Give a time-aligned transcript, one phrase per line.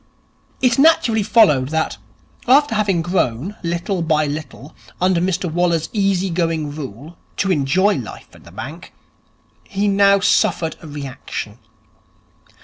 [0.63, 1.97] It naturally followed that,
[2.47, 8.33] after having grown, little by little, under Mr Waller's easy going rule, to enjoy life
[8.35, 8.95] in the bank,
[9.63, 11.59] he now suffered a reaction.